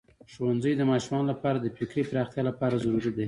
ښوونځی 0.33 0.73
د 0.77 0.81
ماشومانو 0.91 1.29
لپاره 1.31 1.57
د 1.59 1.67
فکري 1.77 2.03
پراختیا 2.09 2.43
لپاره 2.49 2.75
ضروری 2.83 3.11
دی. 3.15 3.19